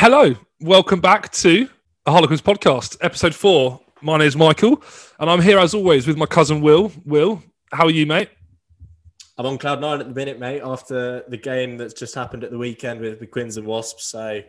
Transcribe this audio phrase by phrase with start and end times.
[0.00, 1.68] Hello, welcome back to
[2.04, 3.80] the Harlequins podcast, episode four.
[4.00, 4.80] My name is Michael,
[5.18, 6.92] and I'm here as always with my cousin Will.
[7.04, 8.30] Will, how are you, mate?
[9.36, 10.62] I'm on cloud nine at the minute, mate.
[10.64, 14.40] After the game that's just happened at the weekend with the Quins and Wasps, so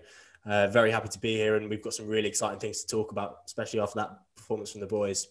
[0.45, 3.11] uh, very happy to be here, and we've got some really exciting things to talk
[3.11, 5.29] about, especially after that performance from the boys.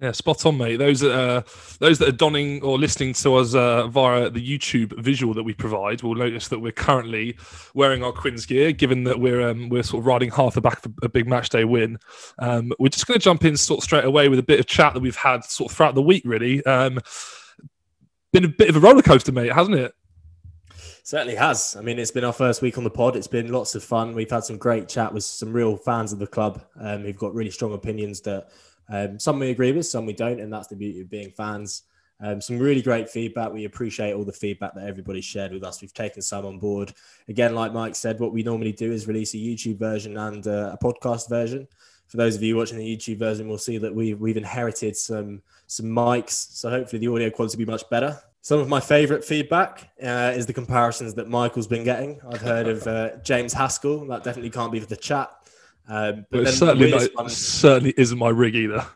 [0.00, 0.76] Yeah, spot on, mate.
[0.76, 1.42] Those that uh,
[1.80, 5.52] those that are donning or listening to us uh, via the YouTube visual that we
[5.52, 7.36] provide will notice that we're currently
[7.74, 10.86] wearing our Quins gear, given that we're um, we're sort of riding half the back
[10.86, 11.98] of a big match day win.
[12.38, 14.66] Um, we're just going to jump in sort of straight away with a bit of
[14.66, 16.22] chat that we've had sort of throughout the week.
[16.24, 17.00] Really, um,
[18.32, 19.92] been a bit of a roller coaster, mate, hasn't it?
[21.02, 21.74] Certainly has.
[21.76, 23.16] I mean, it's been our first week on the pod.
[23.16, 24.14] It's been lots of fun.
[24.14, 27.34] We've had some great chat with some real fans of the club um, who've got
[27.34, 28.50] really strong opinions that
[28.88, 31.82] um, some we agree with, some we don't, and that's the beauty of being fans.
[32.20, 33.52] Um, some really great feedback.
[33.52, 35.80] We appreciate all the feedback that everybody shared with us.
[35.80, 36.92] We've taken some on board.
[37.28, 40.74] Again, like Mike said, what we normally do is release a YouTube version and uh,
[40.74, 41.68] a podcast version.
[42.08, 45.42] For those of you watching the YouTube version, we'll see that we've we've inherited some
[45.66, 48.18] some mics, so hopefully the audio quality will be much better.
[48.40, 52.18] Some of my favourite feedback uh, is the comparisons that Michael's been getting.
[52.30, 54.06] I've heard of uh, James Haskell.
[54.06, 55.30] That definitely can't be for the chat.
[55.88, 57.28] Um, but it certainly, one...
[57.30, 58.86] certainly isn't my rig either.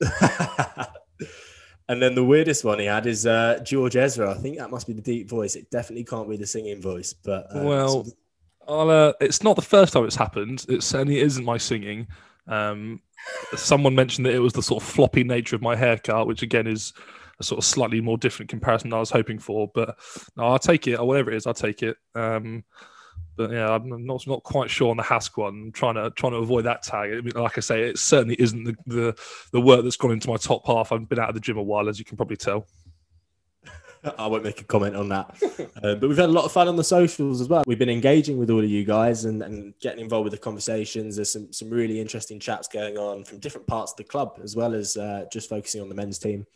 [1.88, 4.30] and then the weirdest one he had is uh, George Ezra.
[4.30, 5.56] I think that must be the deep voice.
[5.56, 7.12] It definitely can't be the singing voice.
[7.14, 8.06] But uh, well,
[8.68, 10.66] uh, it's not the first time it's happened.
[10.68, 12.06] It certainly isn't my singing.
[12.46, 13.00] Um,
[13.54, 16.66] someone mentioned that it was the sort of floppy nature of my haircut, which again
[16.66, 16.92] is
[17.40, 19.70] a sort of slightly more different comparison than I was hoping for.
[19.74, 19.96] But
[20.36, 21.96] no, I'll take it, or whatever it is, I'll take it.
[22.14, 22.64] Um,
[23.36, 25.54] but yeah, I'm not not quite sure on the Hask one.
[25.54, 27.12] I'm trying to trying to avoid that tag.
[27.12, 29.18] I mean, like I say, it certainly isn't the, the
[29.52, 30.92] the work that's gone into my top half.
[30.92, 32.66] I've been out of the gym a while, as you can probably tell.
[34.18, 35.36] I won't make a comment on that.
[35.82, 37.62] uh, but we've had a lot of fun on the socials as well.
[37.66, 41.16] We've been engaging with all of you guys and, and getting involved with the conversations.
[41.16, 44.56] There's some, some really interesting chats going on from different parts of the club, as
[44.56, 46.46] well as uh, just focusing on the men's team.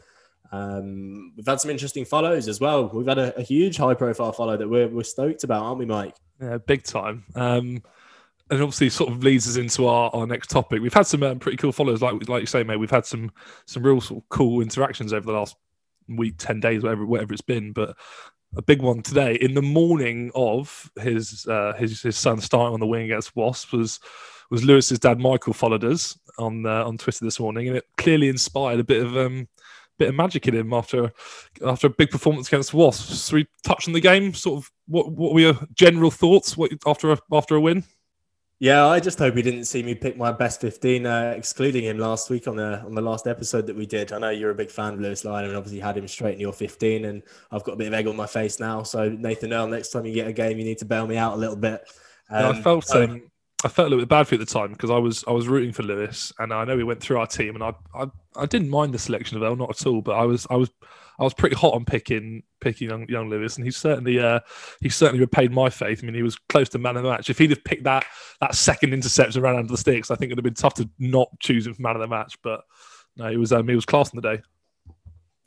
[0.53, 2.89] Um, we've had some interesting follows as well.
[2.89, 5.87] We've had a, a huge high profile follow that we're, we're stoked about, aren't we,
[5.87, 6.17] Mike?
[6.41, 7.25] Yeah, big time.
[7.35, 7.83] Um,
[8.51, 10.81] and obviously, sort of leads us into our, our next topic.
[10.81, 12.77] We've had some um, pretty cool followers, like like you say, mate.
[12.77, 13.33] We've had some
[13.67, 15.57] some real sort of cool interactions over the last
[16.09, 17.73] week, ten days, whatever whatever it's been.
[17.73, 17.97] But
[18.57, 22.81] a big one today in the morning of his uh, his his son starting on
[22.81, 24.01] the wing against Wasps was
[24.51, 28.29] was Louis's dad Michael followed us on uh, on Twitter this morning, and it clearly
[28.29, 29.49] inspired a bit of um,
[29.99, 31.13] bit of magic in him after
[31.65, 33.21] after a big performance against Wasps.
[33.21, 34.35] So we touch on the game.
[34.35, 37.85] Sort of what what were your general thoughts what, after a, after a win?
[38.59, 41.99] Yeah, I just hope he didn't see me pick my best fifteen, uh, excluding him
[41.99, 44.13] last week on the on the last episode that we did.
[44.13, 46.41] I know you're a big fan of Louis Lynagh and obviously had him straight in
[46.41, 48.83] your fifteen, and I've got a bit of egg on my face now.
[48.83, 51.35] So Nathan Earle, next time you get a game, you need to bail me out
[51.35, 51.83] a little bit.
[52.31, 53.31] Um, I felt um,
[53.65, 55.33] I felt a little bit bad for you at the time because I was I
[55.33, 58.07] was rooting for Louis, and I know we went through our team, and I I,
[58.37, 60.71] I didn't mind the selection of El, not at all, but I was I was
[61.19, 64.41] I was pretty hot on picking picking young, young Louis, and he's certainly uh
[64.81, 66.01] he certainly repaid my faith.
[66.03, 67.31] I mean, he was close to man of the match.
[67.31, 68.05] If he'd have picked that
[68.41, 71.29] that second interception around under the sticks, I think it'd have been tough to not
[71.41, 72.37] choose him for man of the match.
[72.43, 72.61] But
[73.17, 74.43] no, he was um, he was class in the day.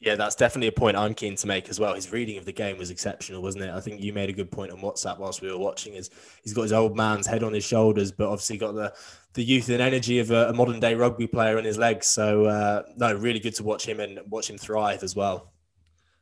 [0.01, 1.93] Yeah, that's definitely a point I'm keen to make as well.
[1.93, 3.71] His reading of the game was exceptional, wasn't it?
[3.71, 5.95] I think you made a good point on WhatsApp whilst we were watching.
[5.95, 6.09] Is
[6.41, 8.93] he's got his old man's head on his shoulders, but obviously got the
[9.33, 12.07] the youth and energy of a, a modern day rugby player in his legs.
[12.07, 15.51] So uh, no, really good to watch him and watch him thrive as well.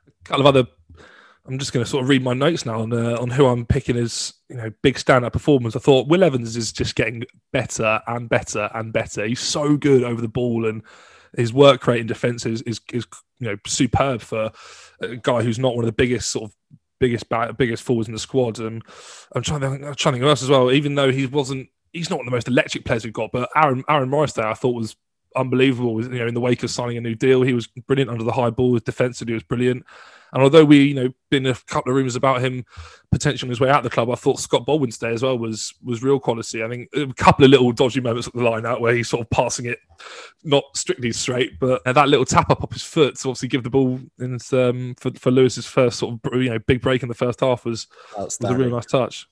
[0.08, 0.68] A couple of other.
[1.46, 3.64] I'm just going to sort of read my notes now on uh, on who I'm
[3.64, 5.76] picking as you know big standout performers.
[5.76, 9.28] I thought Will Evans is just getting better and better and better.
[9.28, 10.82] He's so good over the ball and
[11.36, 13.06] his work rate in defence is, is, is
[13.40, 14.52] you know superb for
[15.02, 16.56] a guy who's not one of the biggest sort of
[17.00, 17.26] biggest
[17.58, 18.60] biggest forwards in the squad.
[18.60, 18.84] And
[19.36, 20.72] I'm trying to I'm trying to think of us as well.
[20.72, 23.32] Even though he wasn't, he's not one of the most electric players we've got.
[23.32, 24.96] But Aaron Aaron Morris there, I thought was
[25.38, 26.02] unbelievable.
[26.03, 28.31] You know, in the wake of signing a new deal, he was brilliant under the
[28.31, 28.78] high ball.
[28.80, 29.86] Defensively, he was brilliant.
[30.34, 32.66] And although we, you know, been a couple of rumours about him
[33.12, 35.38] potentially on his way out of the club, I thought Scott Baldwin's day as well
[35.38, 36.63] was was real quality.
[36.63, 39.22] I think a couple of little dodgy moments at the line out where he's sort
[39.22, 39.80] of passing it
[40.44, 43.69] not strictly straight, but that little tap up up his foot to obviously give the
[43.69, 47.16] ball in um, for for Louis's first sort of you know big break in the
[47.16, 47.88] first half was,
[48.18, 49.28] was a really nice touch.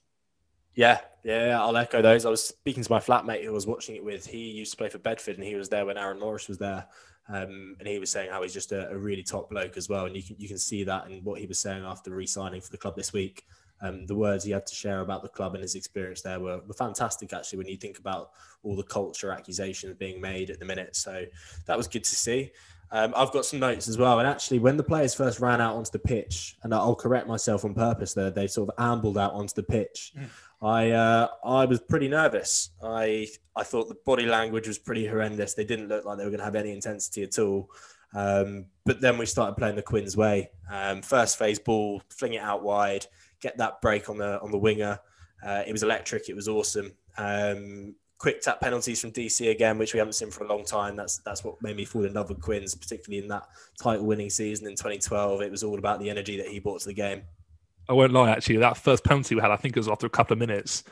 [0.75, 2.24] Yeah, yeah, I'll echo those.
[2.24, 4.27] I was speaking to my flatmate who was watching it with.
[4.27, 6.86] He used to play for Bedford, and he was there when Aaron Morris was there.
[7.27, 10.06] Um, and he was saying how he's just a, a, really top bloke as well,
[10.06, 12.69] and you can you can see that in what he was saying after re-signing for
[12.69, 13.44] the club this week.
[13.81, 16.62] Um, the words he had to share about the club and his experience there were,
[16.68, 18.30] were fantastic, actually, when you think about
[18.62, 20.95] all the culture accusations being made at the minute.
[20.95, 21.25] So
[21.66, 22.51] that was good to see.
[22.92, 24.19] Um, I've got some notes as well.
[24.19, 27.66] And actually, when the players first ran out onto the pitch, and I'll correct myself
[27.66, 30.13] on purpose there, they sort of ambled out onto the pitch.
[30.18, 30.28] Mm.
[30.66, 32.72] I uh, I was pretty nervous.
[32.84, 35.54] I I thought the body language was pretty horrendous.
[35.54, 37.70] They didn't look like they were going to have any intensity at all.
[38.16, 40.50] Um, but then we started playing the Quins way.
[40.72, 43.06] Um, first phase ball, fling it out wide,
[43.42, 44.98] get that break on the on the winger.
[45.46, 46.30] Uh, it was electric.
[46.30, 46.92] It was awesome.
[47.18, 50.96] Um, quick tap penalties from DC again, which we haven't seen for a long time.
[50.96, 53.44] That's that's what made me fall in love with Quins, particularly in that
[53.80, 55.44] title winning season in 2012.
[55.44, 57.22] It was all about the energy that he brought to the game.
[57.88, 60.10] I won't lie, actually, that first penalty we had, I think it was after a
[60.10, 60.84] couple of minutes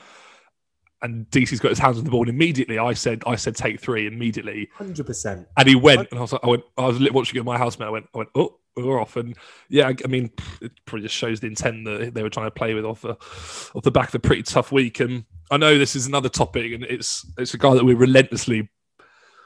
[1.04, 2.22] and DC's got his hands on the ball.
[2.22, 5.48] And immediately, I said, "I said take three immediately." Hundred percent.
[5.58, 7.58] And he went, and I was like, I went, I was watching it at my
[7.58, 7.90] housemate.
[7.90, 9.18] I went, I went, oh, we're off.
[9.18, 9.36] And
[9.70, 10.32] yeah, I mean,
[10.62, 13.12] it probably just shows the intent that they were trying to play with off the
[13.12, 15.02] off the back of a pretty tough week.
[15.02, 18.72] And I know this is another topic, and it's it's a guy that we're relentlessly,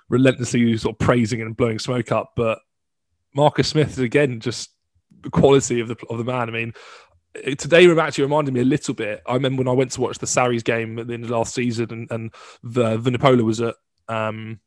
[0.10, 2.34] relentlessly sort of praising and blowing smoke up.
[2.36, 2.60] But
[3.34, 4.70] Marcus Smith is again just
[5.22, 6.50] the quality of the of the man.
[6.50, 6.74] I mean,
[7.58, 9.22] today actually reminded me a little bit.
[9.26, 11.54] I remember when I went to watch the Sarries game at the end of last
[11.54, 13.76] season, and, and the Vunipola was at
[14.08, 14.60] um,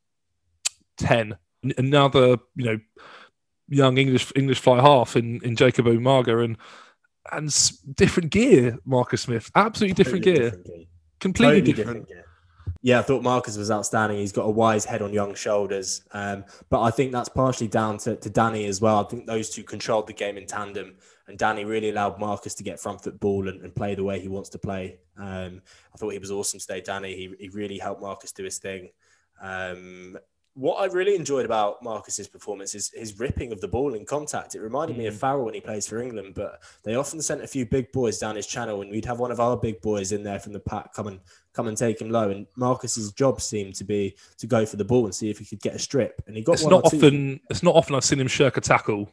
[0.96, 1.36] ten.
[1.76, 2.80] Another, you know,
[3.68, 6.56] young English English fly half in in Jacob Umaga and
[7.32, 8.78] and different gear.
[8.84, 10.50] Marcus Smith, absolutely different, totally gear.
[10.50, 10.84] different gear,
[11.20, 12.08] completely totally different.
[12.08, 12.26] different
[12.82, 14.18] yeah, I thought Marcus was outstanding.
[14.18, 16.02] He's got a wise head on young shoulders.
[16.12, 19.04] Um, but I think that's partially down to, to Danny as well.
[19.04, 20.96] I think those two controlled the game in tandem.
[21.26, 24.18] And Danny really allowed Marcus to get front foot ball and, and play the way
[24.18, 24.98] he wants to play.
[25.18, 25.60] Um,
[25.94, 27.14] I thought he was awesome today, Danny.
[27.14, 28.88] He, he really helped Marcus do his thing.
[29.42, 30.16] Um,
[30.54, 34.54] what I really enjoyed about Marcus's performance is his ripping of the ball in contact.
[34.54, 35.00] It reminded mm.
[35.00, 35.18] me of mm.
[35.18, 38.36] Farrell when he plays for England, but they often sent a few big boys down
[38.36, 40.92] his channel, and we'd have one of our big boys in there from the pack
[40.92, 41.20] come and
[41.54, 42.30] come and take him low.
[42.30, 45.44] And Marcus's job seemed to be to go for the ball and see if he
[45.44, 46.54] could get a strip, and he got.
[46.54, 47.40] It's not often.
[47.50, 49.10] It's not often I've seen him shirk a tackle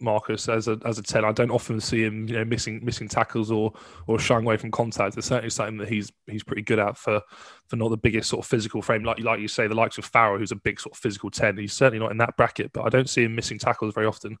[0.00, 1.24] Marcus as a as a ten.
[1.24, 3.72] I don't often see him, you know, missing missing tackles or
[4.06, 5.16] or shying away from contact.
[5.16, 7.22] It's certainly something that he's he's pretty good at for
[7.68, 10.04] for not the biggest sort of physical frame, like like you say, the likes of
[10.04, 11.56] Farrell, who's a big sort of physical ten.
[11.56, 14.36] He's certainly not in that bracket, but I don't see him missing tackles very often.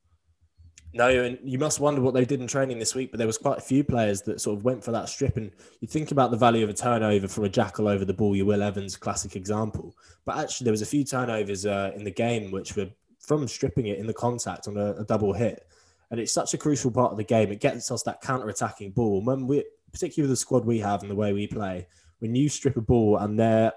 [0.94, 3.10] No, and you must wonder what they did in training this week.
[3.10, 5.50] But there was quite a few players that sort of went for that strip, and
[5.80, 8.34] you think about the value of a turnover from a jackal over the ball.
[8.34, 9.94] You Will Evans, classic example.
[10.24, 12.88] But actually, there was a few turnovers uh, in the game which were
[13.26, 15.66] from stripping it in the contact on a, a, double hit.
[16.10, 17.50] And it's such a crucial part of the game.
[17.50, 19.20] It gets us that counter attacking ball.
[19.22, 21.88] When we, particularly with the squad we have and the way we play,
[22.20, 23.72] when you strip a ball and they're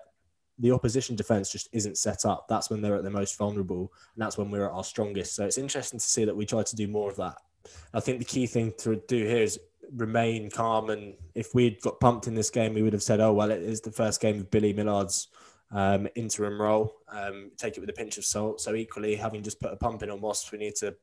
[0.60, 2.48] the opposition defense just isn't set up.
[2.48, 5.36] That's when they're at their most vulnerable, and that's when we're at our strongest.
[5.36, 7.36] So it's interesting to see that we try to do more of that.
[7.94, 9.60] I think the key thing to do here is
[9.94, 10.90] remain calm.
[10.90, 13.62] And if we'd got pumped in this game, we would have said, "Oh well, it
[13.62, 15.28] is the first game of Billy Millard's
[15.72, 16.96] um, interim role.
[17.08, 18.62] Um, take it with a pinch of salt.
[18.62, 20.96] So equally, having just put a pump in on Moss, we need to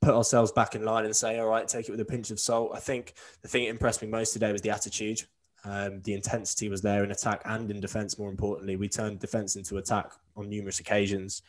[0.00, 2.40] put ourselves back in line and say, all right, take it with a pinch of
[2.40, 2.72] salt.
[2.74, 5.22] I think the thing that impressed me most today was the attitude.
[5.64, 8.18] Um, the intensity was there in attack and in defense.
[8.18, 11.42] More importantly, we turned defense into attack on numerous occasions.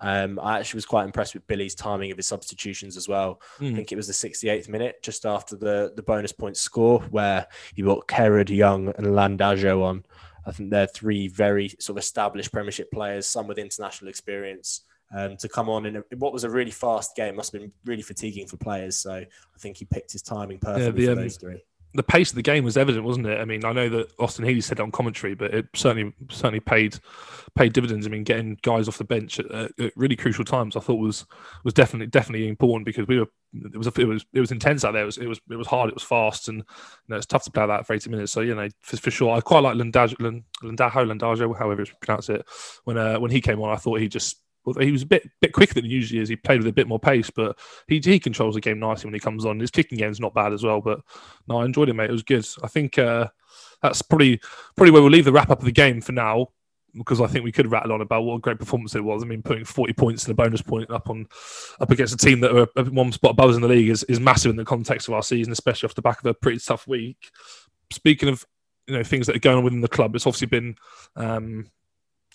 [0.00, 3.40] Um, I actually was quite impressed with Billy's timing of his substitutions as well.
[3.58, 3.72] Mm.
[3.72, 7.46] I think it was the 68th minute, just after the, the bonus point score, where
[7.74, 10.04] he brought Kerrod, Young, and Landajo on.
[10.46, 14.82] I think they're three very sort of established Premiership players, some with international experience.
[15.14, 17.72] Um, to come on in, a, what was a really fast game must have been
[17.86, 18.98] really fatiguing for players.
[18.98, 21.62] So I think he picked his timing perfectly yeah, the, for um, those three.
[21.98, 23.40] The pace of the game was evident, wasn't it?
[23.40, 26.60] I mean, I know that Austin Healey said it on commentary, but it certainly certainly
[26.60, 27.00] paid
[27.56, 28.06] paid dividends.
[28.06, 31.26] I mean, getting guys off the bench at, at really crucial times, I thought was
[31.64, 34.92] was definitely definitely important because we were it was it was it was intense out
[34.92, 35.02] there.
[35.02, 35.88] It was it was it was hard.
[35.88, 36.64] It was fast, and you
[37.08, 38.30] know, it's tough to play that for eighty minutes.
[38.30, 40.14] So you know, for, for sure, I quite like Landajo,
[40.62, 42.46] Landajo, Landajo, however you pronounce it.
[42.84, 44.36] When uh, when he came on, I thought he just
[44.76, 46.28] he was a bit bit quicker than he usually is.
[46.28, 49.14] He played with a bit more pace, but he he controls the game nicely when
[49.14, 49.60] he comes on.
[49.60, 50.80] His kicking game's not bad as well.
[50.80, 51.00] But
[51.48, 52.10] no, I enjoyed it, mate.
[52.10, 52.46] It was good.
[52.62, 53.28] I think uh,
[53.82, 54.40] that's probably
[54.76, 56.48] probably where we'll leave the wrap up of the game for now
[56.96, 59.22] because I think we could rattle on about what a great performance it was.
[59.22, 61.26] I mean, putting 40 points and a bonus point up on
[61.80, 64.20] up against a team that are one spot above us in the league is, is
[64.20, 66.86] massive in the context of our season, especially off the back of a pretty tough
[66.86, 67.30] week.
[67.92, 68.44] Speaking of
[68.86, 70.76] you know things that are going on within the club, it's obviously been
[71.16, 71.70] um,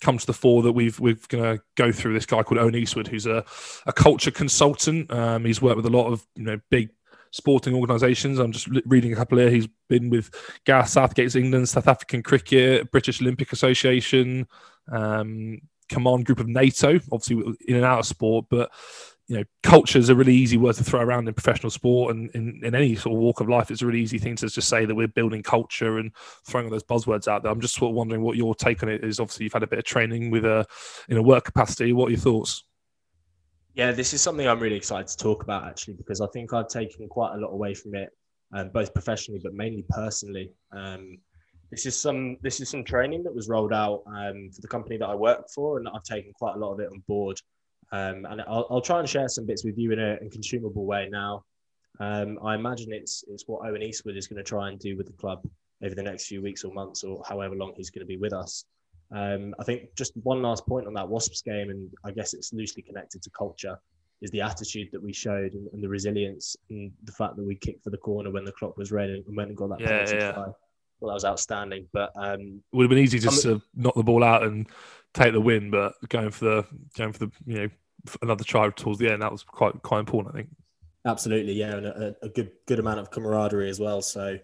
[0.04, 2.74] come to the fore that we've we're going to go through this guy called Owen
[2.74, 3.44] Eastwood, who's a,
[3.86, 5.10] a culture consultant.
[5.10, 6.90] Um, he's worked with a lot of you know big
[7.30, 8.38] sporting organisations.
[8.38, 9.50] I'm just reading a couple here.
[9.50, 10.30] He's been with
[10.66, 14.46] Gareth Southgate's England, South African Cricket, British Olympic Association,
[14.92, 18.46] um, Command Group of NATO, obviously in and out of sport.
[18.50, 18.70] But
[19.26, 22.30] you know, culture is a really easy word to throw around in professional sport and
[22.32, 23.70] in, in any sort of walk of life.
[23.70, 26.12] It's a really easy thing to just say that we're building culture and
[26.46, 27.50] throwing all those buzzwords out there.
[27.50, 29.20] I'm just sort of wondering what your take on it is.
[29.20, 30.66] Obviously, you've had a bit of training with a
[31.08, 31.92] in a work capacity.
[31.92, 32.64] What are your thoughts?
[33.72, 36.68] Yeah, this is something I'm really excited to talk about actually because I think I've
[36.68, 38.10] taken quite a lot away from it,
[38.52, 40.52] um, both professionally but mainly personally.
[40.70, 41.18] Um,
[41.70, 44.98] this is some this is some training that was rolled out um, for the company
[44.98, 47.40] that I work for, and I've taken quite a lot of it on board.
[47.94, 50.84] Um, and I'll, I'll, try and share some bits with you in a in consumable
[50.84, 51.44] way now.
[52.00, 55.06] Um, I imagine it's it's what Owen Eastwood is going to try and do with
[55.06, 55.46] the club
[55.80, 58.32] over the next few weeks or months or however long he's going to be with
[58.32, 58.64] us.
[59.14, 62.52] Um, I think just one last point on that Wasps game, and I guess it's
[62.52, 63.78] loosely connected to culture,
[64.22, 67.54] is the attitude that we showed and, and the resilience and the fact that we
[67.54, 69.86] kicked for the corner when the clock was red and went and got that yeah,
[69.86, 70.32] penalty yeah.
[70.32, 70.46] try.
[70.98, 71.86] Well, that was outstanding.
[71.92, 72.40] But um,
[72.72, 74.66] it would have been easy just to knock the ball out and
[75.12, 77.68] take the win, but going for the going for the you know
[78.22, 80.50] another try towards the end that was quite quite important, I think.
[81.06, 84.00] Absolutely, yeah, and a, a good good amount of camaraderie as well.
[84.02, 84.38] So,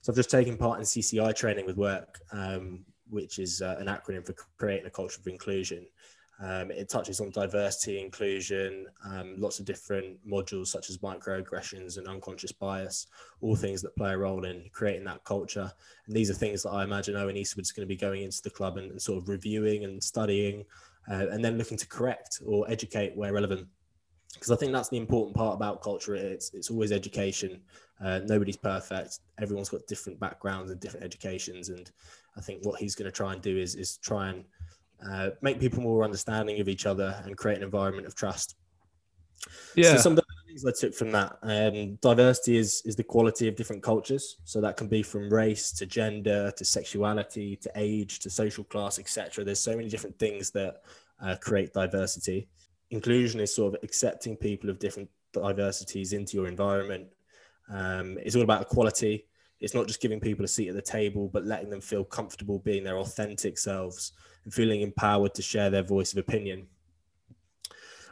[0.00, 3.86] so I've just taken part in CCI training with work, um, which is uh, an
[3.86, 5.86] acronym for creating a culture of inclusion.
[6.42, 12.08] Um, it touches on diversity, inclusion, um, lots of different modules such as microaggressions and
[12.08, 13.06] unconscious bias,
[13.40, 15.70] all things that play a role in creating that culture.
[16.06, 18.50] And these are things that I imagine Owen Eastwood's going to be going into the
[18.50, 20.64] club and, and sort of reviewing and studying,
[21.10, 23.66] uh, and then looking to correct or educate where relevant.
[24.34, 26.14] Because I think that's the important part about culture.
[26.14, 27.60] It's it's always education.
[28.02, 29.18] Uh, nobody's perfect.
[29.40, 31.90] Everyone's got different backgrounds and different educations, and
[32.36, 34.44] I think what he's going to try and do is is try and
[35.08, 38.56] uh, make people more understanding of each other and create an environment of trust.
[39.74, 39.96] Yeah.
[39.96, 43.48] So some of the things I took from that, um, diversity is is the quality
[43.48, 44.36] of different cultures.
[44.44, 48.98] So that can be from race to gender to sexuality to age to social class,
[48.98, 49.44] etc.
[49.44, 50.82] There's so many different things that
[51.22, 52.48] uh, create diversity.
[52.90, 57.06] Inclusion is sort of accepting people of different diversities into your environment.
[57.70, 59.26] Um, it's all about equality.
[59.60, 62.58] It's not just giving people a seat at the table, but letting them feel comfortable
[62.58, 64.12] being their authentic selves
[64.44, 66.66] and feeling empowered to share their voice of opinion.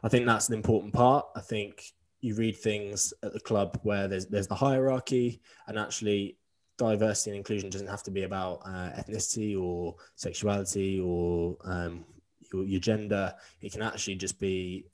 [0.02, 1.26] I think that's an important part.
[1.36, 6.36] I think you read things at the club where there's there's the hierarchy, and actually
[6.76, 12.04] diversity and inclusion doesn't have to be about uh, ethnicity or sexuality or um,
[12.52, 13.34] your, your gender.
[13.60, 14.86] It can actually just be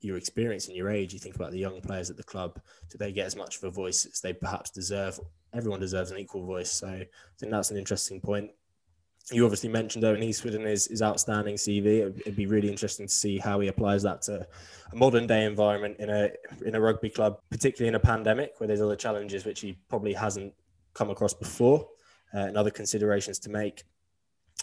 [0.00, 1.12] your experience and your age.
[1.12, 2.60] You think about the young players at the club.
[2.90, 5.20] Do they get as much of a voice as they perhaps deserve?
[5.52, 6.72] Everyone deserves an equal voice.
[6.72, 7.06] So I
[7.38, 8.50] think that's an interesting point
[9.30, 12.00] you obviously mentioned Owen Eastwood and his, his outstanding CV.
[12.00, 14.46] It'd, it'd, be really interesting to see how he applies that to
[14.92, 16.30] a modern day environment in a
[16.64, 20.14] in a rugby club, particularly in a pandemic where there's other challenges which he probably
[20.14, 20.54] hasn't
[20.94, 21.86] come across before
[22.34, 23.84] uh, and other considerations to make.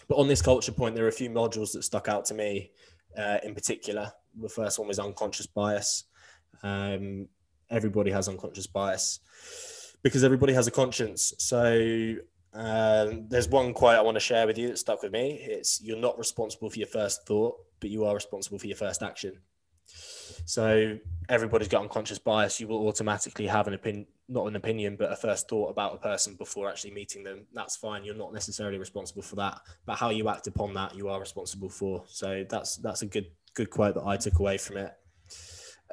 [0.08, 2.70] But on this culture point, there are a few modules that stuck out to me
[3.16, 4.12] uh, in particular.
[4.40, 6.04] The first one was unconscious bias.
[6.62, 7.28] Um,
[7.70, 9.20] everybody has unconscious bias
[10.02, 11.32] because everybody has a conscience.
[11.38, 12.16] So
[12.52, 15.38] um, there's one quote I want to share with you that stuck with me.
[15.42, 19.02] It's you're not responsible for your first thought, but you are responsible for your first
[19.02, 19.40] action.
[20.46, 20.98] So
[21.28, 22.60] everybody's got unconscious bias.
[22.60, 25.98] You will automatically have an opinion, not an opinion, but a first thought about a
[25.98, 27.46] person before actually meeting them.
[27.52, 28.04] That's fine.
[28.04, 31.68] You're not necessarily responsible for that, but how you act upon that, you are responsible
[31.68, 32.04] for.
[32.08, 34.92] So that's that's a good good quote that I took away from it.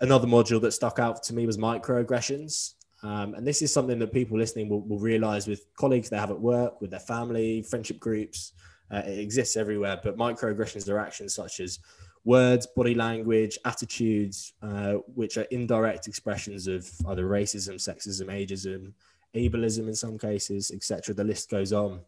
[0.01, 2.74] Another module that stuck out to me was microaggressions.
[3.03, 6.31] Um, and this is something that people listening will, will realize with colleagues they have
[6.31, 8.53] at work, with their family, friendship groups.
[8.89, 11.79] Uh, it exists everywhere, but microaggressions are actions such as
[12.24, 18.93] words, body language, attitudes, uh, which are indirect expressions of either racism, sexism, ageism,
[19.36, 21.13] ableism in some cases, etc.
[21.13, 22.01] The list goes on.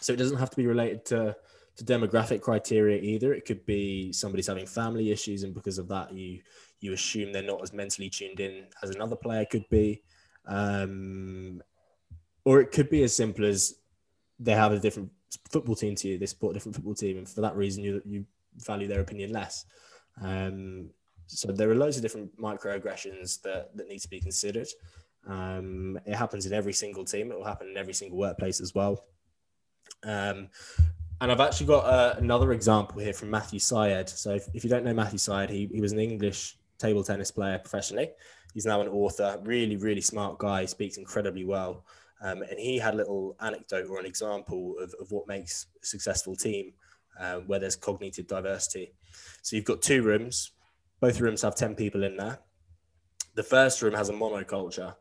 [0.00, 1.36] So it doesn't have to be related to,
[1.76, 3.34] to demographic criteria either.
[3.34, 6.40] It could be somebody's having family issues, and because of that, you
[6.80, 10.02] you assume they're not as mentally tuned in as another player could be.
[10.46, 11.62] Um,
[12.44, 13.74] or it could be as simple as
[14.38, 15.10] they have a different
[15.50, 18.02] football team to you, they support a different football team, and for that reason, you,
[18.04, 19.64] you value their opinion less.
[20.20, 20.90] Um,
[21.26, 24.68] so there are loads of different microaggressions that, that need to be considered.
[25.26, 27.30] Um, it happens in every single team.
[27.30, 29.04] It will happen in every single workplace as well.
[30.02, 30.48] Um,
[31.20, 34.08] and I've actually got uh, another example here from Matthew Syed.
[34.08, 37.30] So if, if, you don't know Matthew Syed, he, he was an English table tennis
[37.30, 38.10] player professionally.
[38.54, 41.84] He's now an author, really, really smart guy, speaks incredibly well.
[42.22, 45.86] Um, and he had a little anecdote or an example of, of what makes a
[45.86, 46.72] successful team
[47.18, 48.94] uh, where there's cognitive diversity.
[49.42, 50.52] So you've got two rooms,
[51.00, 52.38] both rooms have 10 people in there.
[53.34, 54.94] The first room has a monoculture.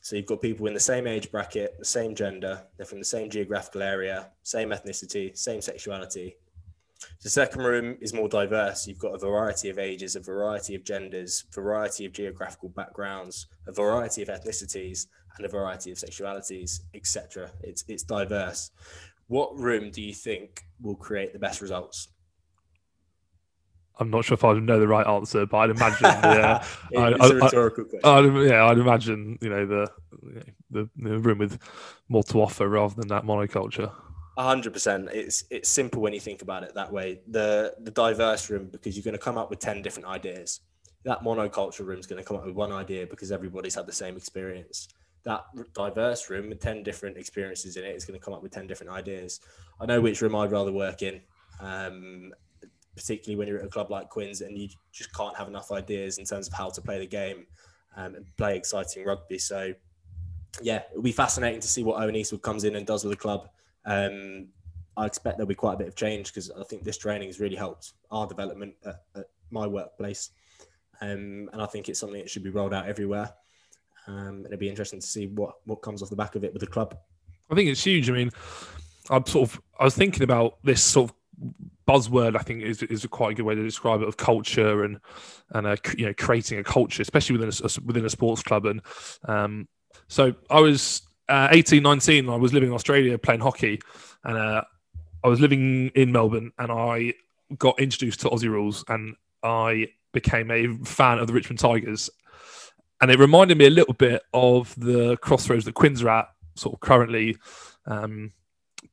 [0.00, 3.04] So you've got people in the same age bracket, the same gender, they're from the
[3.04, 6.36] same geographical area, same ethnicity, same sexuality.
[7.22, 8.86] The second room is more diverse.
[8.86, 13.72] You've got a variety of ages, a variety of genders, variety of geographical backgrounds, a
[13.72, 17.50] variety of ethnicities, and a variety of sexualities, etc.
[17.62, 18.70] It's it's diverse.
[19.28, 22.08] What room do you think will create the best results?
[23.98, 26.06] I'm not sure if I would know the right answer, but I'd imagine.
[26.06, 28.36] Yeah, it's I, a rhetorical I, question.
[28.36, 29.88] I'd, yeah, I'd imagine you know the,
[30.70, 31.58] the the room with
[32.08, 33.92] more to offer rather than that monoculture
[34.44, 35.08] hundred percent.
[35.12, 37.20] It's it's simple when you think about it that way.
[37.28, 40.60] The the diverse room because you're going to come up with ten different ideas.
[41.04, 43.92] That monoculture room is going to come up with one idea because everybody's had the
[43.92, 44.88] same experience.
[45.24, 48.52] That diverse room with ten different experiences in it is going to come up with
[48.52, 49.40] ten different ideas.
[49.80, 51.20] I know which room I'd rather work in,
[51.60, 52.32] um,
[52.94, 56.18] particularly when you're at a club like Quins and you just can't have enough ideas
[56.18, 57.46] in terms of how to play the game
[57.96, 59.38] um, and play exciting rugby.
[59.38, 59.74] So,
[60.62, 63.18] yeah, it'll be fascinating to see what Owen Eastwood comes in and does with the
[63.18, 63.48] club.
[63.86, 64.48] Um,
[64.96, 67.40] I expect there'll be quite a bit of change because I think this training has
[67.40, 70.30] really helped our development at, at my workplace.
[71.00, 73.32] Um, and I think it's something that should be rolled out everywhere.
[74.06, 76.52] Um, and it'd be interesting to see what, what comes off the back of it
[76.52, 76.96] with the club.
[77.50, 78.08] I think it's huge.
[78.08, 78.30] I mean,
[79.10, 81.16] I'm sort of I was thinking about this sort of
[81.86, 82.36] buzzword.
[82.36, 84.98] I think is is a quite a good way to describe it of culture and
[85.50, 88.66] and you know creating a culture, especially within a, within a sports club.
[88.66, 88.82] And
[89.26, 89.68] um,
[90.08, 93.80] so I was uh, 18, 19, I was living in Australia playing hockey,
[94.24, 94.62] and uh,
[95.24, 97.14] I was living in Melbourne, and I
[97.58, 102.10] got introduced to Aussie rules, and I became a fan of the Richmond Tigers,
[103.00, 106.74] and it reminded me a little bit of the crossroads that Quins are at, sort
[106.74, 107.36] of currently.
[107.86, 108.32] Um,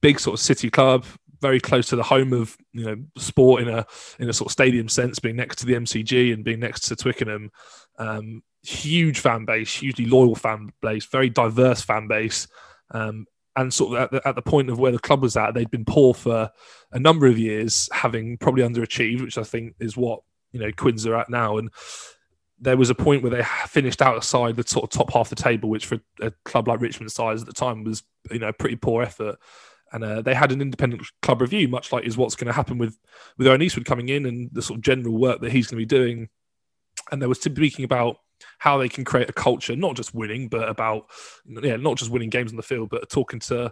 [0.02, 1.06] big sort of city club,
[1.44, 3.86] very close to the home of you know sport in a
[4.18, 6.96] in a sort of stadium sense, being next to the MCG and being next to
[6.96, 7.52] Twickenham.
[8.00, 12.48] Um, huge fan base, hugely loyal fan base, very diverse fan base.
[12.92, 15.54] Um, and sort of at the, at the, point of where the club was at,
[15.54, 16.50] they'd been poor for
[16.92, 20.22] a number of years, having probably underachieved, which I think is what
[20.54, 21.58] you know Quins are at now.
[21.58, 21.70] And
[22.60, 25.44] there was a point where they finished outside the sort of top half of the
[25.44, 28.54] table, which for a club like Richmond size at the time was you know a
[28.54, 29.38] pretty poor effort.
[29.94, 32.78] And uh, they had an independent club review, much like is what's going to happen
[32.80, 32.98] with
[33.38, 35.86] with Owen Eastwood coming in and the sort of general work that he's going to
[35.86, 36.30] be doing.
[37.12, 38.18] And they were speaking about
[38.58, 41.06] how they can create a culture, not just winning, but about
[41.46, 43.72] yeah, not just winning games on the field, but talking to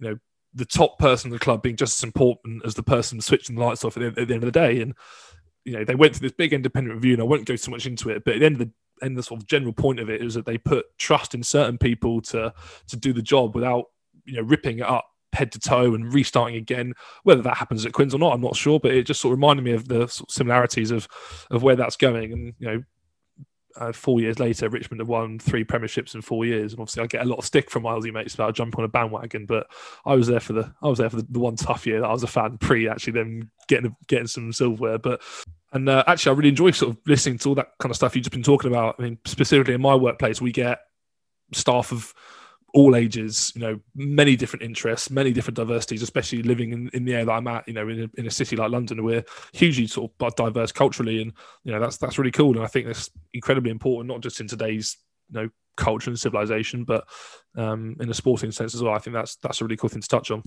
[0.00, 0.18] you know
[0.54, 3.62] the top person in the club being just as important as the person switching the
[3.62, 4.80] lights off at the, at the end of the day.
[4.80, 4.94] And
[5.64, 7.86] you know they went through this big independent review, and I won't go too much
[7.86, 10.10] into it, but at the end of the and the sort of general point of
[10.10, 12.52] it is that they put trust in certain people to
[12.88, 13.84] to do the job without
[14.24, 16.94] you know ripping it up head to toe and restarting again.
[17.22, 19.38] Whether that happens at Quins or not, I'm not sure, but it just sort of
[19.38, 21.08] reminded me of the sort of similarities of
[21.50, 22.32] of where that's going.
[22.32, 22.82] And you know,
[23.76, 27.06] uh, four years later, Richmond have won three premierships in four years, and obviously I
[27.06, 29.46] get a lot of stick from my Aussie mates about jumping on a bandwagon.
[29.46, 29.68] But
[30.04, 32.08] I was there for the I was there for the, the one tough year that
[32.08, 34.98] I was a fan pre actually them getting getting some silverware.
[34.98, 35.22] But
[35.72, 38.16] and uh, actually, I really enjoy sort of listening to all that kind of stuff
[38.16, 38.96] you've just been talking about.
[38.98, 40.80] I mean, specifically in my workplace, we get
[41.52, 42.14] staff of
[42.74, 47.14] all ages, you know, many different interests, many different diversities, especially living in, in the
[47.14, 49.86] area that I'm at, you know, in a, in a city like London, we're hugely
[49.86, 51.22] sort of diverse culturally.
[51.22, 51.32] And,
[51.64, 52.56] you know, that's, that's really cool.
[52.56, 54.98] And I think that's incredibly important, not just in today's,
[55.30, 57.08] you know, culture and civilization, but
[57.56, 58.94] um, in a sporting sense as well.
[58.94, 60.42] I think that's, that's a really cool thing to touch on.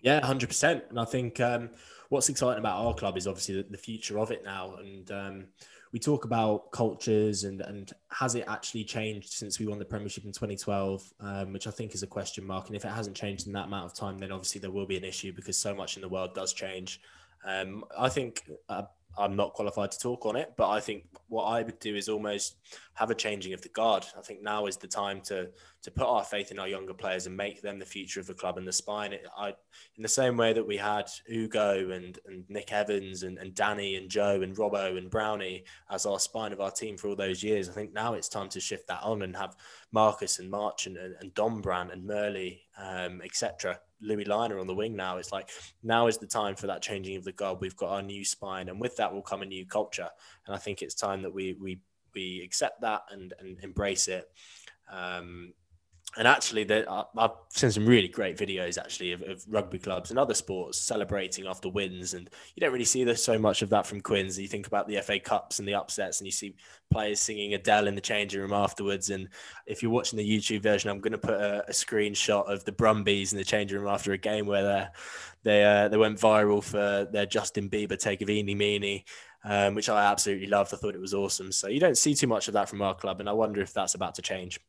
[0.00, 0.90] Yeah, 100%.
[0.90, 1.70] And I think um,
[2.08, 4.76] what's exciting about our club is obviously the, the future of it now.
[4.76, 5.44] And, um,
[5.92, 10.24] we talk about cultures and and has it actually changed since we won the Premiership
[10.24, 12.68] in 2012, um, which I think is a question mark.
[12.68, 14.96] And if it hasn't changed in that amount of time, then obviously there will be
[14.96, 17.00] an issue because so much in the world does change.
[17.44, 18.82] Um, I think uh,
[19.18, 22.08] I'm not qualified to talk on it, but I think what I would do is
[22.08, 22.56] almost
[22.94, 24.06] have a changing of the guard.
[24.16, 25.48] I think now is the time to
[25.82, 28.34] to put our faith in our younger players and make them the future of the
[28.34, 29.12] club and the spine.
[29.12, 29.48] It, I,
[29.96, 33.96] in the same way that we had Ugo and, and Nick Evans and, and Danny
[33.96, 37.42] and Joe and Robbo and Brownie as our spine of our team for all those
[37.42, 39.56] years, I think now it's time to shift that on and have
[39.90, 43.80] Marcus and March and, and, and Dombrandt and Murley, um, etc.
[44.02, 45.16] Louis Lynagh on the wing now.
[45.18, 45.48] It's like
[45.82, 47.58] now is the time for that changing of the guard.
[47.60, 50.08] We've got our new spine, and with that will come a new culture.
[50.46, 51.80] And I think it's time that we we
[52.14, 54.28] we accept that and and embrace it.
[54.90, 55.54] Um,
[56.18, 60.18] and actually, there, I've seen some really great videos actually of, of, rugby clubs and
[60.18, 63.86] other sports celebrating after wins, and you don't really see this so much of that
[63.86, 64.38] from Quins.
[64.38, 66.54] You think about the FA Cups and the upsets, and you see
[66.90, 69.08] players singing Adele in the changing room afterwards.
[69.08, 69.30] And
[69.66, 72.72] if you're watching the YouTube version, I'm going to put a, a screenshot of the
[72.72, 74.90] Brumbies in the changing room after a game where
[75.44, 79.06] they uh, they went viral for their Justin Bieber take of Eenie Meenie.
[79.44, 80.72] Um, which I absolutely loved.
[80.72, 81.50] I thought it was awesome.
[81.50, 83.72] So you don't see too much of that from our club, and I wonder if
[83.72, 84.60] that's about to change.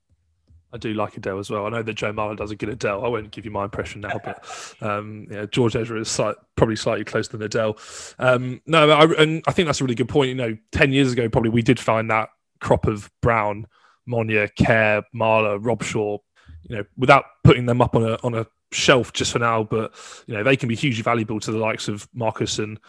[0.73, 1.67] I do like Adele as well.
[1.67, 3.05] I know that Joe Marler does a good Adele.
[3.05, 4.43] I won't give you my impression now, but
[4.81, 7.77] um, yeah, George Ezra is slight, probably slightly closer than Adele.
[8.17, 10.29] Um, no, I, and I think that's a really good point.
[10.29, 13.67] You know, ten years ago, probably we did find that crop of Brown,
[14.09, 16.19] Monye, Care, Marler, Robshaw.
[16.63, 19.93] You know, without putting them up on a on a shelf just for now, but
[20.25, 22.79] you know they can be hugely valuable to the likes of Marcus and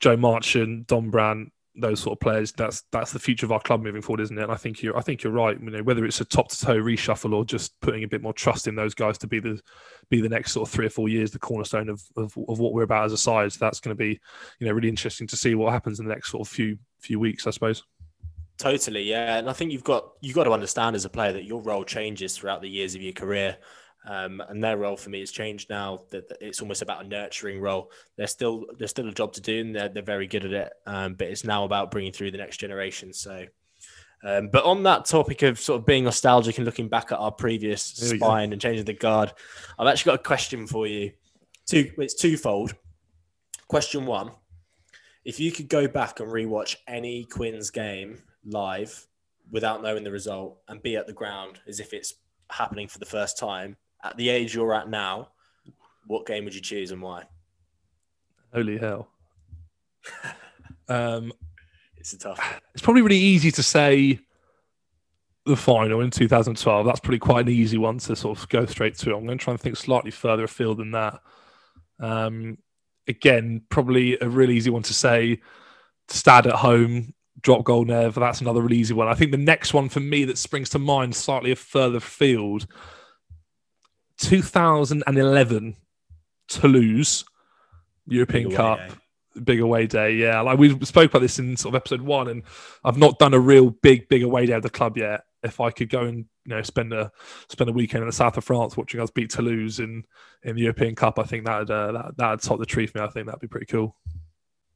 [0.00, 2.52] Joe Marchant, Dombrandt, those sort of players.
[2.52, 4.42] That's that's the future of our club moving forward, isn't it?
[4.42, 5.58] And I think you're I think you're right.
[5.60, 8.32] You know, whether it's a top to toe reshuffle or just putting a bit more
[8.32, 9.60] trust in those guys to be the
[10.10, 12.72] be the next sort of three or four years the cornerstone of of, of what
[12.72, 13.52] we're about as a side.
[13.52, 14.20] So That's going to be
[14.58, 17.18] you know really interesting to see what happens in the next sort of few few
[17.18, 17.82] weeks, I suppose.
[18.56, 21.44] Totally, yeah, and I think you've got you've got to understand as a player that
[21.44, 23.56] your role changes throughout the years of your career.
[24.06, 26.00] Um, and their role for me has changed now.
[26.10, 27.90] That it's almost about a nurturing role.
[28.16, 30.72] There's still there's still a job to do, and they're, they're very good at it.
[30.86, 33.14] Um, but it's now about bringing through the next generation.
[33.14, 33.46] So,
[34.22, 37.32] um, but on that topic of sort of being nostalgic and looking back at our
[37.32, 39.32] previous spine and changing the guard,
[39.78, 41.12] I've actually got a question for you.
[41.66, 42.74] Two, it's twofold.
[43.68, 44.32] Question one:
[45.24, 49.06] If you could go back and rewatch any Quins game live
[49.50, 52.14] without knowing the result and be at the ground as if it's
[52.50, 55.30] happening for the first time at the age you're at now,
[56.06, 57.24] what game would you choose and why?
[58.52, 59.08] Holy hell.
[60.88, 61.32] um,
[61.96, 62.60] it's a tough.
[62.74, 64.20] It's probably really easy to say
[65.46, 66.86] the final in 2012.
[66.86, 69.14] That's probably quite an easy one to sort of go straight to.
[69.14, 71.20] I'm going to try and think slightly further afield than that.
[71.98, 72.58] Um,
[73.08, 75.40] again, probably a really easy one to say.
[76.08, 78.14] Stad at home, drop goal Nev.
[78.14, 79.08] That's another really easy one.
[79.08, 82.66] I think the next one for me that springs to mind slightly a further field
[84.18, 85.76] 2011
[86.48, 87.24] Toulouse
[88.06, 88.80] European big Cup.
[89.42, 90.40] Big away day, yeah.
[90.42, 92.44] Like we spoke about this in sort of episode one, and
[92.84, 95.24] I've not done a real big, big away day at the club yet.
[95.42, 97.10] If I could go and you know spend a
[97.48, 100.04] spend a weekend in the south of France watching us beat Toulouse in
[100.44, 103.04] in the European Cup, I think that'd uh, that that'd top the tree for me.
[103.04, 103.96] I think that'd be pretty cool.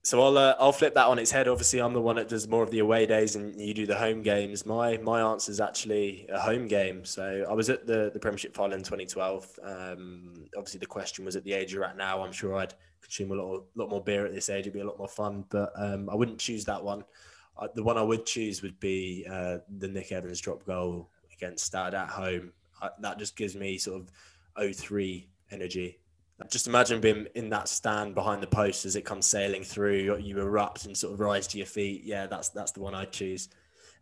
[0.02, 1.48] So I'll uh, I'll flip that on its head.
[1.48, 3.96] Obviously, I'm the one that does more of the away days, and you do the
[3.96, 4.64] home games.
[4.64, 7.04] My my answer is actually a home game.
[7.04, 9.58] So I was at the the Premiership final in 2012.
[9.62, 12.22] Um, obviously, the question was at the age you're at now.
[12.22, 14.60] I'm sure I'd consume a lot lot more beer at this age.
[14.60, 17.04] It'd be a lot more fun, but um, I wouldn't choose that one.
[17.58, 21.66] Uh, the one I would choose would be uh, the Nick Evans drop goal against
[21.66, 22.52] Stad at home.
[22.80, 25.98] I, that just gives me sort of 03 energy
[26.46, 30.18] just imagine being in that stand behind the post as it comes sailing through.
[30.18, 32.02] You erupt and sort of rise to your feet.
[32.04, 33.48] Yeah, that's that's the one I'd choose.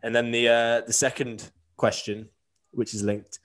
[0.03, 2.29] And then the uh, the second question,
[2.71, 3.39] which is linked,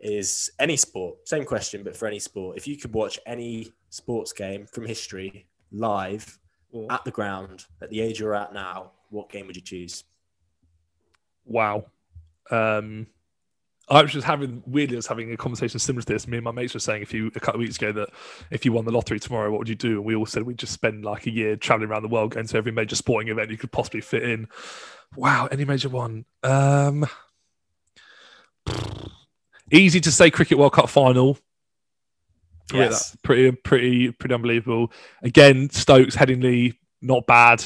[0.00, 1.26] is any sport.
[1.26, 2.56] Same question, but for any sport.
[2.56, 6.38] If you could watch any sports game from history live
[6.74, 6.86] Ooh.
[6.90, 10.04] at the ground at the age you're at now, what game would you choose?
[11.46, 11.86] Wow.
[12.50, 13.06] Um,
[13.88, 16.26] I was just having weirdly, I was having a conversation similar to this.
[16.26, 18.08] Me and my mates were saying a few a couple of weeks ago that
[18.50, 19.96] if you won the lottery tomorrow, what would you do?
[19.96, 22.46] And we all said we'd just spend like a year traveling around the world, going
[22.46, 24.48] to every major sporting event you could possibly fit in.
[25.16, 26.24] Wow, any major one?
[26.42, 27.06] Um,
[29.70, 30.30] easy to say.
[30.30, 31.38] Cricket World Cup final.
[32.72, 33.16] Yes.
[33.22, 34.90] Pretty, pretty, pretty unbelievable.
[35.22, 37.64] Again, Stokes, Headingley, not bad.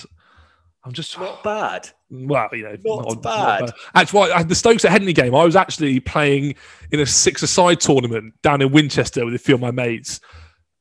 [0.88, 1.90] I'm just not bad.
[2.08, 3.60] Well, you know, not, not bad.
[3.60, 3.74] Not bad.
[3.94, 6.54] Actually, the Stokes at Headingley game, I was actually playing
[6.90, 10.20] in a six-a-side tournament down in Winchester with a few of my mates.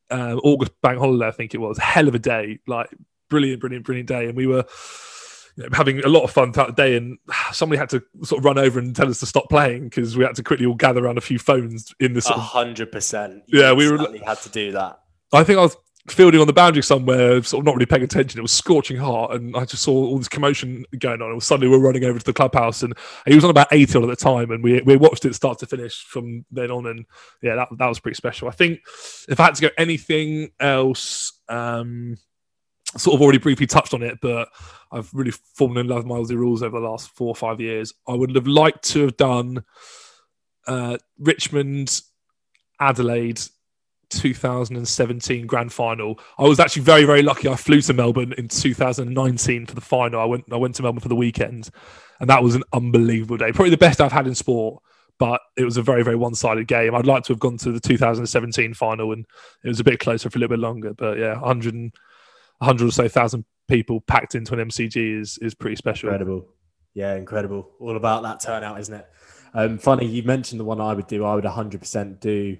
[0.09, 1.77] Uh, August bank holiday, I think it was.
[1.77, 2.89] Hell of a day, like
[3.29, 4.63] brilliant, brilliant, brilliant day, and we were
[5.57, 6.95] you know, having a lot of fun throughout the day.
[6.95, 7.17] And
[7.51, 10.23] somebody had to sort of run over and tell us to stop playing because we
[10.23, 13.43] had to quickly all gather around a few phones in the hundred percent.
[13.47, 15.01] Yeah, we were had to do that.
[15.33, 15.75] I think I was
[16.09, 18.39] fielding on the boundary somewhere, sort of not really paying attention.
[18.39, 21.31] It was scorching hot, and I just saw all this commotion going on.
[21.31, 22.93] And suddenly we're running over to the clubhouse, and
[23.25, 25.65] he was on about 80 at the time, and we we watched it start to
[25.65, 26.85] finish from then on.
[26.87, 27.05] And
[27.41, 28.47] yeah, that that was pretty special.
[28.47, 28.79] I think
[29.29, 32.17] if I had to go anything else, um,
[32.95, 34.49] sort of already briefly touched on it, but
[34.91, 37.93] I've really fallen in love with my rules over the last four or five years.
[38.07, 39.63] I would have liked to have done
[40.67, 42.01] uh, Richmond,
[42.79, 43.41] Adelaide
[44.09, 46.19] 2017 grand final.
[46.37, 47.47] I was actually very, very lucky.
[47.47, 50.19] I flew to Melbourne in 2019 for the final.
[50.19, 51.69] I went, I went to Melbourne for the weekend,
[52.19, 53.51] and that was an unbelievable day.
[53.51, 54.81] Probably the best I've had in sport,
[55.19, 56.95] but it was a very, very one-sided game.
[56.95, 59.25] I'd like to have gone to the 2017 final, and
[59.63, 60.93] it was a bit closer for a little bit longer.
[60.93, 65.75] But yeah, 100, 100 or so thousand people packed into an MCG is is pretty
[65.75, 66.09] special.
[66.09, 66.47] Incredible,
[66.93, 67.69] yeah, incredible.
[67.79, 69.07] All about that turnout, isn't it?
[69.53, 71.25] Um, funny you mentioned the one I would do.
[71.25, 72.57] I would 100% do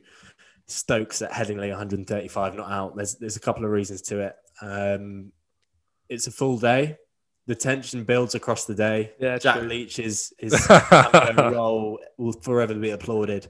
[0.67, 2.95] Stokes at Headingley 135 not out.
[2.95, 4.36] There's there's a couple of reasons to it.
[4.62, 5.32] Um,
[6.10, 6.97] it's a full day.
[7.47, 9.13] The tension builds across the day.
[9.19, 9.67] Yeah, Jack true.
[9.67, 10.67] Leach's his
[11.38, 13.49] role will forever be applauded.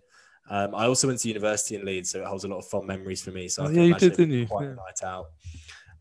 [0.49, 2.87] Um, I also went to university in Leeds, so it holds a lot of fond
[2.87, 3.47] memories for me.
[3.49, 4.47] So Oh, I yeah, you did, didn't you?
[4.47, 4.71] Quite Yeah.
[4.71, 5.25] a night out.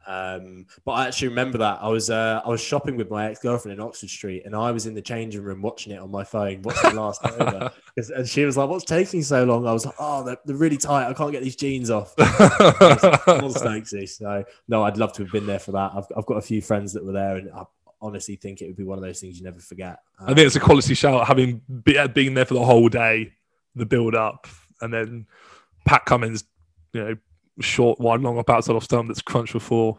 [0.06, 3.40] Um, but I actually remember that I was uh, I was shopping with my ex
[3.40, 6.22] girlfriend in Oxford Street, and I was in the changing room watching it on my
[6.22, 7.72] phone, watching the last over.
[8.14, 10.76] And she was like, "What's taking so long?" I was like, "Oh, they're, they're really
[10.76, 11.08] tight.
[11.08, 12.14] I can't get these jeans off."
[14.06, 15.92] So no, I'd love to have been there for that.
[15.94, 17.64] I've, I've got a few friends that were there, and I
[18.00, 20.00] honestly think it would be one of those things you never forget.
[20.20, 23.32] I think it's a quality shout having be, uh, been there for the whole day,
[23.74, 24.46] the build up,
[24.80, 25.26] and then
[25.84, 26.44] Pat Cummins,
[26.92, 27.16] you know,
[27.60, 29.98] short, wide, long up outside off stump that's crunched before.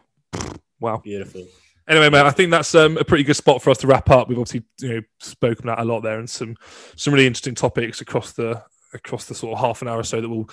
[0.80, 0.98] Wow.
[0.98, 1.46] beautiful.
[1.88, 4.28] Anyway, mate, I think that's um, a pretty good spot for us to wrap up.
[4.28, 6.54] We've obviously you know spoken about a lot there and some
[6.96, 10.20] some really interesting topics across the across the sort of half an hour or so
[10.20, 10.48] that we'll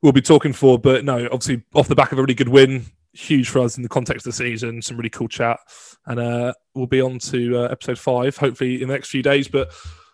[0.00, 0.78] we'll be talking for.
[0.78, 3.82] But no, obviously off the back of a really good win, huge for us in
[3.82, 4.80] the context of the season.
[4.80, 5.58] Some really cool chat,
[6.06, 9.48] and uh, we'll be on to uh, episode five hopefully in the next few days.
[9.48, 9.72] But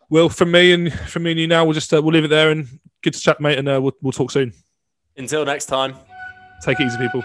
[0.08, 2.28] well, from me and from me and you now, we'll just uh, we'll leave it
[2.28, 2.66] there and
[3.02, 4.54] good to chat, mate, and uh, we'll we'll talk soon.
[5.18, 5.96] Until next time.
[6.60, 7.24] Take it easy, people.